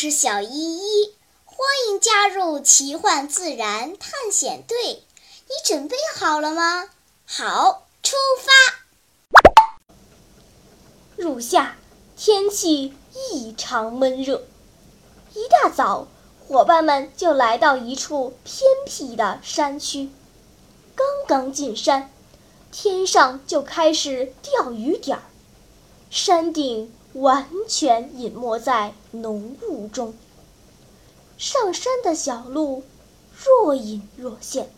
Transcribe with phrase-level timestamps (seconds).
[0.00, 1.12] 是小依依，
[1.44, 5.02] 欢迎加入奇幻自然探险队。
[5.48, 6.88] 你准备好了吗？
[7.26, 8.52] 好，出发。
[11.16, 11.76] 入夏，
[12.16, 14.46] 天气异常闷热。
[15.34, 16.06] 一大早，
[16.46, 20.10] 伙伴们就来到一处偏僻的山区。
[20.94, 22.12] 刚刚进山，
[22.70, 25.24] 天上就开始掉雨点儿，
[26.08, 26.94] 山顶。
[27.14, 30.14] 完全隐没在浓雾中。
[31.36, 32.82] 上山的小路
[33.32, 34.70] 若隐若现，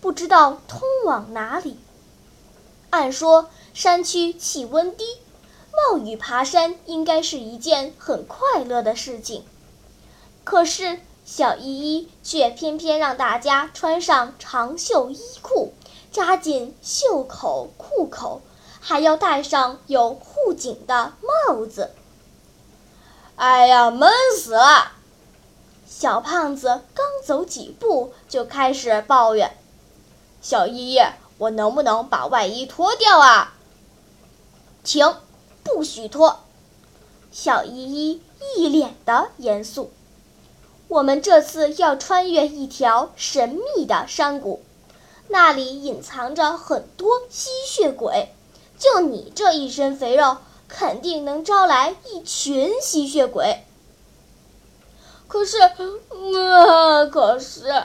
[0.00, 1.76] 不知道通往哪里。
[2.90, 5.04] 按说山区气温低，
[5.72, 9.44] 冒雨爬山应该是一件很快乐的事情。
[10.42, 15.72] 可是小依依却偏偏让大家穿上长袖衣裤，
[16.10, 18.40] 扎紧袖口裤口。
[18.80, 21.12] 还要戴上有护颈的
[21.46, 21.92] 帽子。
[23.36, 24.92] 哎呀，闷死了！
[25.86, 29.56] 小胖子刚走几步就开始抱怨
[30.40, 31.00] ：“小依依，
[31.38, 33.54] 我能不能把外衣脱掉啊
[34.82, 35.16] ？”“停，
[35.62, 36.40] 不许脱！”
[37.30, 38.22] 小依依
[38.56, 39.92] 一脸的严肃。
[40.88, 44.62] 我们这次要穿越一条神秘的山谷，
[45.28, 48.34] 那里隐藏着很多吸血鬼。
[48.80, 53.64] 就你这一身肥肉，肯定能招来一群吸血鬼。
[55.28, 57.84] 可是，啊，可是，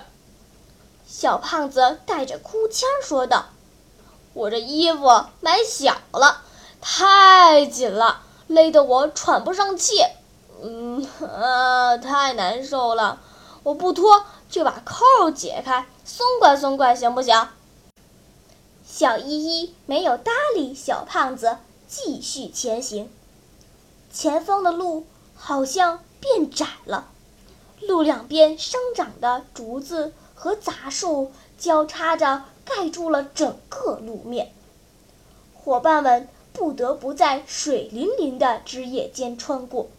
[1.05, 3.47] 小胖子带着哭腔说道
[4.33, 6.41] ：“我这衣服买小了，
[6.79, 10.01] 太紧了，勒得我喘不上气。
[10.63, 13.19] 嗯，啊， 太难受了。
[13.63, 17.47] 我不脱，就把扣解开，松快松快，行不行？”
[18.97, 23.09] 小依依没有搭理小胖子，继续前行。
[24.09, 27.09] 前方的路好像变窄了，
[27.81, 34.53] 路两边生长的竹子和杂树交叉着盖住了整个路面。
[35.53, 39.89] 伙伴们不得不在水淋淋的枝叶间穿过。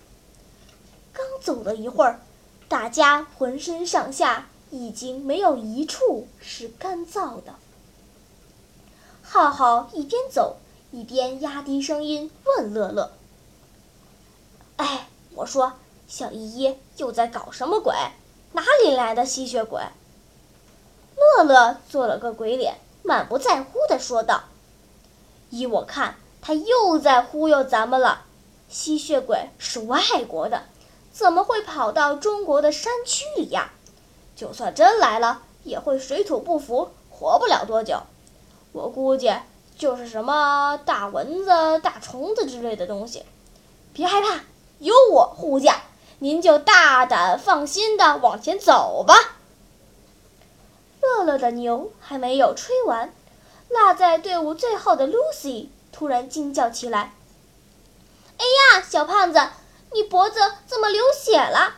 [1.12, 2.20] 刚走了一会儿，
[2.66, 7.56] 大家浑身上下已经没有一处是干燥的。
[9.28, 10.56] 浩浩一边走
[10.92, 13.10] 一边压低声音问乐乐
[14.78, 15.72] ：“哎，我说，
[16.06, 17.92] 小依依又在搞什么鬼？
[18.52, 19.82] 哪里来的吸血鬼？”
[21.18, 24.44] 乐乐做了个鬼脸，满不在乎地说道
[25.50, 28.24] ：“依我看，他又在忽悠咱们了。
[28.68, 30.62] 吸血鬼是外国的，
[31.12, 33.72] 怎么会跑到中国的山区里呀？
[34.36, 38.00] 就算真来了，也会水土不服，活不了多久。”
[38.76, 39.32] 我估计
[39.78, 43.24] 就是什么大蚊子、大虫子之类的东西。
[43.94, 44.40] 别害怕，
[44.80, 45.80] 有我护驾，
[46.18, 49.38] 您就大胆放心的往前走吧。
[51.00, 53.14] 乐乐的牛还没有吹完，
[53.70, 57.14] 落在队伍最后的 Lucy 突然惊叫起来
[58.36, 59.40] ：“哎呀，小胖子，
[59.94, 61.76] 你脖子怎么流血了？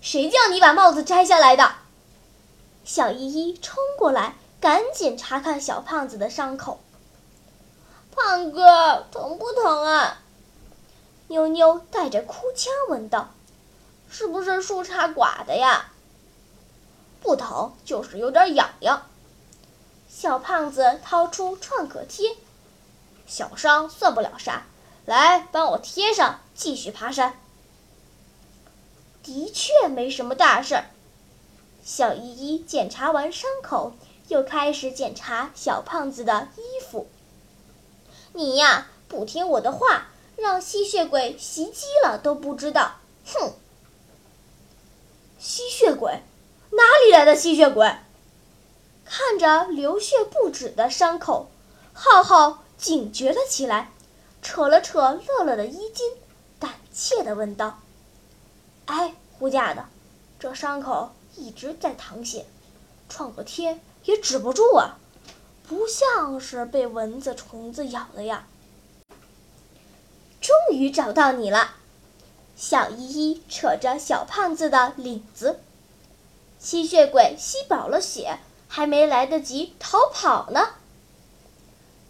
[0.00, 1.74] 谁叫你把帽子摘下来的？”
[2.84, 4.34] 小依依冲过来。
[4.60, 6.80] 赶紧查看小胖子的伤口。
[8.14, 10.18] 胖哥，疼不疼啊？
[11.28, 13.30] 妞妞带着哭腔问道
[14.10, 15.92] ：“是不是树杈刮的呀？”
[17.22, 19.06] 不疼，就是有点痒痒。
[20.08, 22.36] 小胖子掏出创可贴，
[23.26, 24.64] 小伤算不了啥，
[25.06, 27.38] 来帮我贴上，继续爬山。
[29.22, 30.84] 的确没什么大事儿。
[31.84, 33.94] 小依依检查完伤口。
[34.30, 37.08] 又开始检查小胖子的衣服。
[38.32, 43.00] 你呀，不听我的话，让吸血鬼袭击了都不知道。
[43.26, 43.52] 哼！
[45.40, 46.22] 吸血鬼？
[46.70, 47.92] 哪里来的吸血鬼？
[49.04, 51.50] 看着流血不止的伤口，
[51.92, 53.90] 浩浩警觉了起来，
[54.42, 56.12] 扯了扯乐乐的衣襟，
[56.60, 57.80] 胆怯地问道
[58.86, 59.88] ：“哎，护驾的，
[60.38, 62.46] 这伤口一直在淌血，
[63.08, 64.98] 创个贴。”也止不住啊，
[65.68, 68.44] 不像是被蚊子、虫子咬的呀。
[70.40, 71.76] 终于找到你了，
[72.56, 75.60] 小依依扯着小胖子的领子。
[76.58, 80.70] 吸血鬼吸饱了血，还没来得及逃跑呢。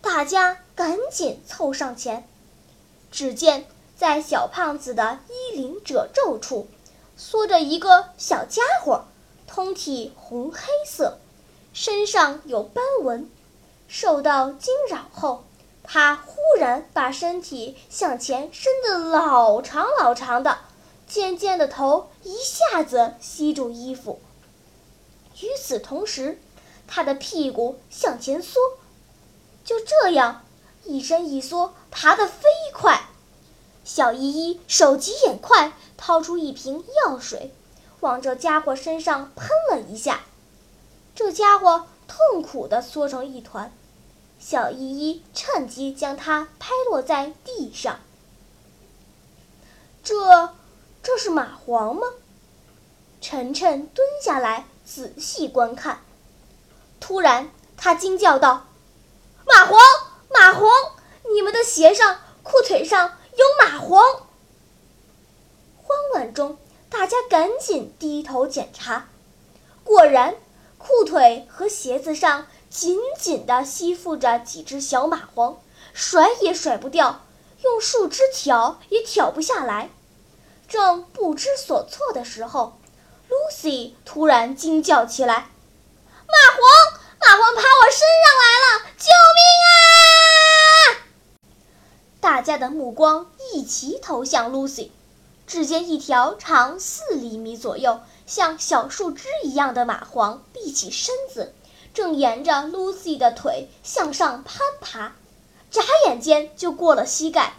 [0.01, 2.27] 大家赶紧凑上前，
[3.11, 6.67] 只见在小胖子的衣领褶皱处，
[7.15, 9.05] 缩着一个小家伙，
[9.47, 11.19] 通体红黑色。
[11.73, 13.31] 身上有斑纹，
[13.87, 15.45] 受到惊扰后，
[15.83, 20.59] 他忽然把身体向前伸得老长老长的，
[21.07, 24.21] 尖尖的头一下子吸住衣服。
[25.41, 26.41] 与此同时，
[26.87, 28.59] 他的屁股向前缩，
[29.65, 30.45] 就这样
[30.85, 33.07] 一伸一缩，爬得飞快。
[33.85, 37.53] 小依依手疾眼快，掏出一瓶药水，
[38.01, 40.21] 往这家伙身上喷了一下。
[41.21, 43.71] 这家伙痛苦地缩成一团。
[44.39, 48.01] 小依依趁机将它拍落在地上。
[50.03, 50.55] 这，
[51.03, 52.07] 这是蚂蟥吗？
[53.21, 56.01] 晨晨蹲下来仔细观看。
[57.01, 58.69] 突然，他惊叫道
[59.45, 59.77] ：“蚂蟥！
[60.31, 60.71] 蚂蟥！
[61.35, 64.23] 你们的鞋上、裤腿上有蚂蟥！”
[65.85, 66.57] 慌乱中，
[66.89, 69.09] 大家赶紧低头检查，
[69.85, 70.35] 果然，
[70.81, 72.49] 裤腿和鞋子上。
[72.71, 75.57] 紧紧地吸附着几只小蚂蟥，
[75.93, 77.27] 甩也甩不掉，
[77.65, 79.91] 用树枝挑也挑不下来。
[80.69, 82.79] 正不知所措的时候
[83.29, 85.51] ，Lucy 突然惊叫起来
[86.31, 86.63] ：“蚂蟥！
[87.19, 88.87] 蚂蟥爬我身上来了！
[88.97, 89.75] 救命啊！”
[92.23, 94.91] 大家的目光一齐投向 Lucy，
[95.45, 97.99] 只见一条长四厘米左右、
[98.31, 101.53] 像小树枝一样的蚂蟥立起身子。
[101.93, 105.17] 正沿着 Lucy 的腿向上攀爬，
[105.69, 107.55] 眨眼间就过了膝盖。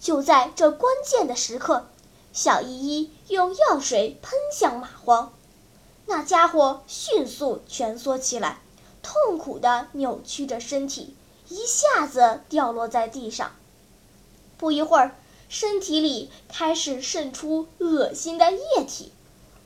[0.00, 1.86] 就在这关键的时刻，
[2.32, 5.28] 小依依用药水喷向蚂蟥，
[6.06, 8.58] 那家伙迅速蜷缩起来，
[9.00, 11.14] 痛苦地扭曲着身体，
[11.48, 13.52] 一下子掉落在地上。
[14.58, 15.14] 不一会儿，
[15.48, 19.12] 身体里开始渗出恶心的液体，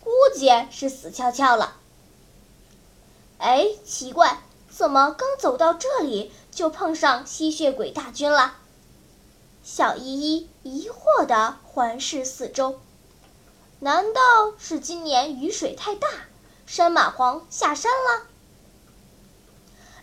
[0.08, 1.76] 估计是死翘翘了。
[3.36, 4.40] 哎，奇怪，
[4.70, 8.54] 怎么刚走到这里就碰上吸血鬼大军了？
[9.62, 12.80] 小依依疑惑地环视四周，
[13.80, 14.20] 难道
[14.58, 16.08] 是今年雨水太大，
[16.64, 18.26] 山蚂蟥下山了？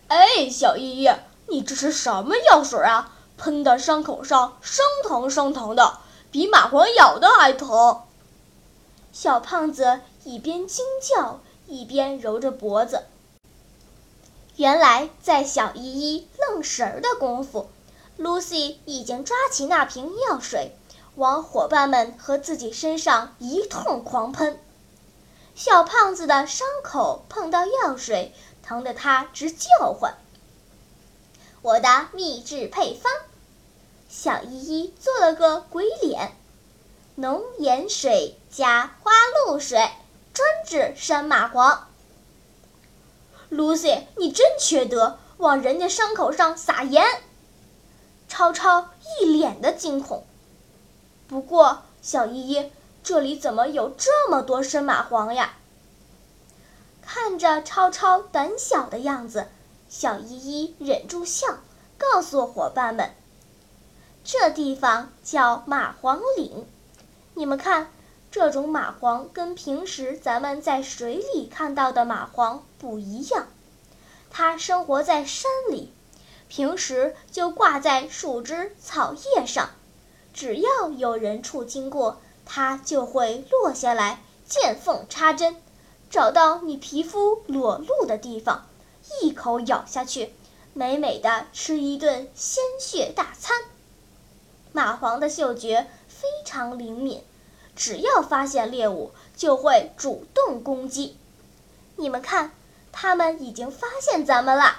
[0.07, 1.09] 哎，小依依，
[1.47, 3.11] 你这是什么药水啊？
[3.37, 5.97] 喷的伤口上生疼生疼的，
[6.29, 8.03] 比蚂蟥咬的还疼。
[9.15, 13.05] 小胖子一边惊叫，一边揉着脖子。
[14.57, 17.69] 原来，在小依依愣神儿的功夫
[18.19, 20.75] ，Lucy 已经抓起那瓶药水，
[21.15, 24.59] 往伙伴们和自己身上一通狂喷。
[25.55, 30.15] 小胖子的伤口碰到药水，疼得他直叫唤。
[31.61, 33.09] 我的秘制配方，
[34.09, 36.33] 小依依做了个鬼脸：
[37.15, 39.11] 浓盐水加花
[39.45, 39.77] 露水，
[40.33, 41.77] 专治山蚂蟥。
[43.51, 47.05] Lucy，你真缺德，往人家伤口上撒盐！
[48.27, 48.89] 超超
[49.21, 50.25] 一脸的惊恐。
[51.27, 52.71] 不过，小依依，
[53.03, 55.53] 这里怎么有这么多深蚂蟥呀？
[57.03, 59.49] 看着超超胆小的样子，
[59.87, 61.59] 小依依忍住笑，
[61.99, 63.11] 告诉伙伴们
[64.25, 66.65] ：“这地方叫蚂蟥岭，
[67.35, 67.91] 你们看。”
[68.35, 73.47] 这种蚂蟥跟平时咱们在水里看到的蚂蟥不一样，
[74.29, 75.93] 它生活在山里，
[76.49, 79.69] 平时就挂在树枝、草叶上，
[80.33, 85.55] 只要有人畜经过，它就会落下来，见缝插针，
[86.09, 88.67] 找到你皮肤裸露的地方，
[89.21, 90.33] 一口咬下去，
[90.73, 93.55] 美美的吃一顿鲜血大餐。
[94.73, 97.23] 蚂蟥的嗅觉非常灵敏。
[97.75, 101.17] 只要发现猎物，就会主动攻击。
[101.97, 102.51] 你们看，
[102.91, 104.77] 他们已经发现咱们了。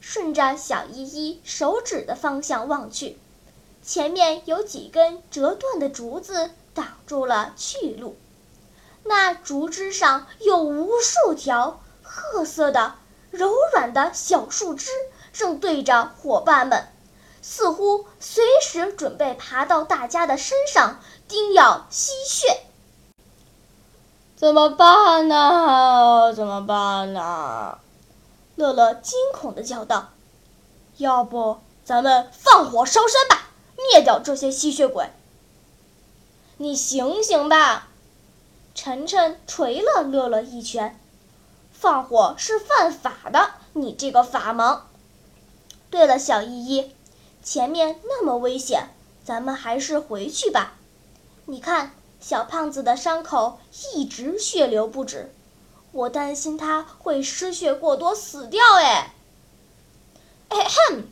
[0.00, 3.18] 顺着小依依手指的方向望去，
[3.82, 8.16] 前面有几根折断的竹子挡住了去路，
[9.04, 12.96] 那竹枝上有无数条褐色的、
[13.30, 14.90] 柔软的小树枝，
[15.32, 16.88] 正对着伙伴们。
[17.42, 22.62] 似乎随时准备爬到大家的身上叮咬吸血，
[24.36, 26.32] 怎么办呢？
[26.34, 27.78] 怎么办呢？
[28.54, 30.10] 乐乐惊恐地叫道
[30.98, 35.10] ：“要不咱们放火烧山吧，灭掉这些吸血鬼！”
[36.58, 37.88] 你醒醒吧！
[38.74, 41.00] 晨晨捶了乐乐一拳
[41.72, 44.82] ：“放火是犯法的，你这个法盲！”
[45.90, 46.94] 对了，小依依。
[47.42, 48.90] 前面那么危险，
[49.24, 50.74] 咱们还是回去吧。
[51.46, 53.58] 你看，小胖子的伤口
[53.94, 55.34] 一直血流不止，
[55.90, 58.62] 我担心他会失血过多死掉。
[58.76, 59.10] 哎，
[60.48, 61.02] 咳，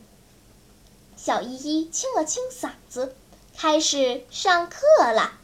[1.17, 3.13] 小依依清了清嗓子，
[3.57, 5.37] 开始上课啦。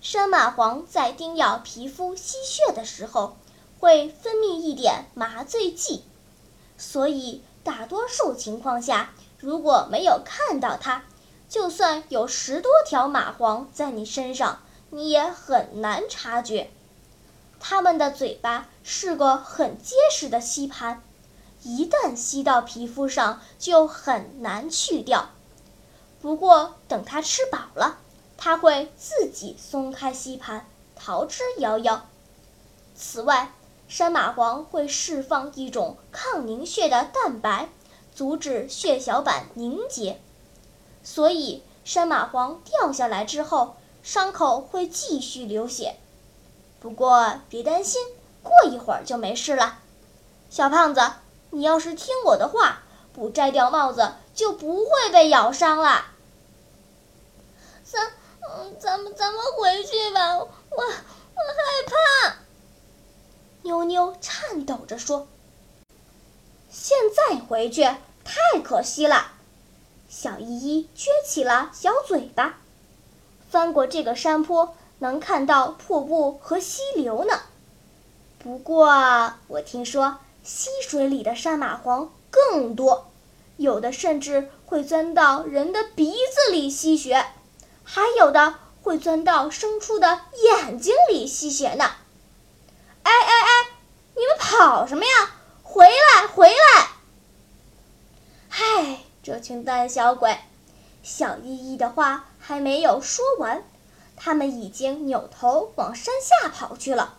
[0.00, 3.36] 山蚂蟥在叮咬皮肤吸血的时候，
[3.78, 6.02] 会分泌一点麻醉剂，
[6.78, 11.02] 所以大多数情况下，如果没有看到它，
[11.48, 16.70] 就算有十多条蚂蟥在你身上，你也很难察觉。
[17.58, 21.02] 它们的嘴巴是个很结实的吸盘，
[21.64, 25.30] 一旦吸到皮肤上，就很难去掉。
[26.20, 27.98] 不过等它吃饱了，
[28.36, 32.02] 它会自己松开吸盘，逃之夭夭。
[32.94, 33.52] 此外，
[33.88, 37.68] 山蚂蟥会释放一种抗凝血的蛋白，
[38.22, 40.20] 阻止血小板凝结，
[41.02, 43.74] 所以山蚂蟥掉下来之后，
[44.04, 45.96] 伤口会继续流血。
[46.78, 48.00] 不过别担心，
[48.44, 49.80] 过一会儿就没事了。
[50.50, 51.00] 小胖子，
[51.50, 56.06] 你要是听我的话，不摘掉帽子，就不会被咬伤了。
[57.82, 58.12] 咱，
[58.78, 60.94] 咱们咱们回去吧，我我害
[61.88, 62.36] 怕。
[63.62, 65.26] 妞妞颤抖着说
[66.70, 67.84] ：“现在回去
[68.24, 69.32] 太可惜了。”
[70.08, 72.58] 小依依撅起了小嘴巴，
[73.50, 74.76] 翻过这个山坡。
[74.98, 77.40] 能看到瀑布和溪流呢。
[78.38, 83.10] 不过我听说溪水里的山蚂蟥更多，
[83.56, 87.26] 有的甚至会钻到人的鼻子里吸血，
[87.82, 91.84] 还有的会钻到牲畜的眼睛里吸血呢。
[93.02, 93.70] 哎哎哎，
[94.14, 95.30] 你们跑什么呀？
[95.64, 96.91] 回来回来！
[99.22, 100.36] 这群胆小鬼！
[101.02, 103.62] 小依依的话还没有说完。
[104.16, 107.14] 他们已经扭头往山下跑去了。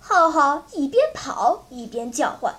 [0.00, 2.54] 浩浩一边跑一边叫唤：“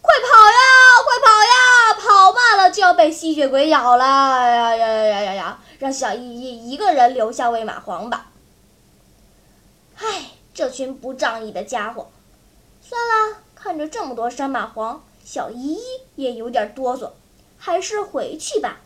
[0.00, 0.58] 快跑呀，
[1.04, 1.94] 快跑呀！
[2.00, 4.04] 跑慢了就要被吸血鬼咬了！
[4.04, 5.58] 呀呀呀呀呀呀！
[5.78, 8.30] 让小依依一个人留下喂蚂蟥吧。”
[9.96, 12.08] 唉，这群不仗义的家伙！
[12.82, 15.82] 算了，看着这么多山蚂蟥，小依依
[16.16, 17.10] 也有点哆嗦，
[17.64, 18.82] 还是回去吧。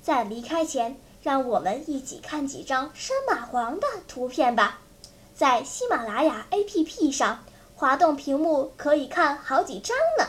[0.00, 0.96] 在离开前。
[1.22, 4.78] 让我们一起看几张山蚂蟥的图片吧，
[5.34, 7.44] 在喜马拉雅 APP 上
[7.76, 10.24] 滑动屏幕可以看好几张呢。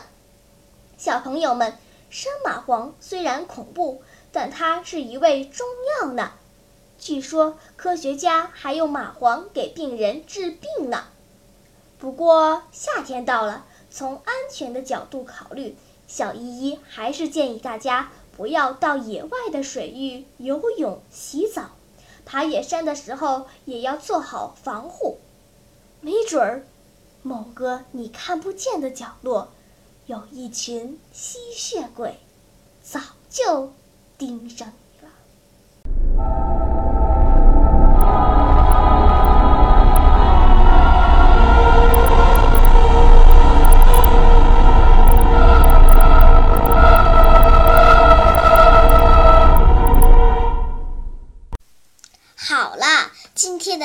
[0.98, 1.78] 小朋友们，
[2.10, 5.66] 山蚂蟥虽然恐怖，但它是一味中
[6.02, 6.32] 药呢。
[6.98, 11.04] 据说科学家还用蚂蟥给病人治病呢。
[11.98, 15.74] 不过夏天到了，从安全的角度考虑，
[16.14, 18.10] 小依依还是建议大家。
[18.36, 21.70] 不要到野外的水域游泳、洗澡，
[22.26, 25.18] 爬野山的时候也要做好防护。
[26.02, 26.66] 没准儿，
[27.22, 29.48] 某个你看不见的角落，
[30.06, 32.18] 有一群吸血鬼，
[32.82, 33.00] 早
[33.30, 33.72] 就
[34.18, 34.72] 盯上